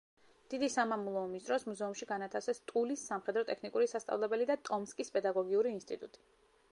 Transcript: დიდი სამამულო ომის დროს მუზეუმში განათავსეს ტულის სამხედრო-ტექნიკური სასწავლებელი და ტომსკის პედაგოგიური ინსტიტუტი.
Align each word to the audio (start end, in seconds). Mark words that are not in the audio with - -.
დიდი 0.51 0.67
სამამულო 0.75 1.19
ომის 1.25 1.43
დროს 1.49 1.65
მუზეუმში 1.67 2.07
განათავსეს 2.11 2.61
ტულის 2.71 3.03
სამხედრო-ტექნიკური 3.11 3.91
სასწავლებელი 3.93 4.49
და 4.53 4.57
ტომსკის 4.71 5.15
პედაგოგიური 5.19 5.75
ინსტიტუტი. 5.81 6.25